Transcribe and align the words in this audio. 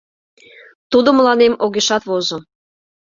Тудо 0.91 1.09
мыланем 1.17 1.53
огешат 1.65 2.03
возо. 2.09 2.37